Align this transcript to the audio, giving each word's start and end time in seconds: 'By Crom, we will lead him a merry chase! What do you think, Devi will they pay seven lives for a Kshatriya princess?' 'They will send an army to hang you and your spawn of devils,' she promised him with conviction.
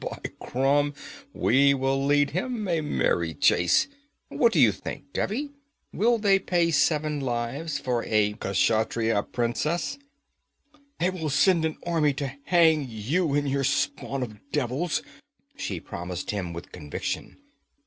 'By 0.03 0.19
Crom, 0.39 0.95
we 1.31 1.75
will 1.75 2.03
lead 2.03 2.31
him 2.31 2.67
a 2.67 2.81
merry 2.81 3.35
chase! 3.35 3.87
What 4.29 4.51
do 4.51 4.59
you 4.59 4.71
think, 4.71 5.13
Devi 5.13 5.51
will 5.93 6.17
they 6.17 6.39
pay 6.39 6.71
seven 6.71 7.19
lives 7.19 7.77
for 7.77 8.03
a 8.05 8.33
Kshatriya 8.33 9.21
princess?' 9.31 9.99
'They 10.97 11.11
will 11.11 11.29
send 11.29 11.65
an 11.65 11.77
army 11.85 12.13
to 12.15 12.35
hang 12.45 12.87
you 12.89 13.35
and 13.35 13.47
your 13.47 13.63
spawn 13.63 14.23
of 14.23 14.39
devils,' 14.51 15.03
she 15.55 15.79
promised 15.79 16.31
him 16.31 16.51
with 16.51 16.71
conviction. 16.71 17.37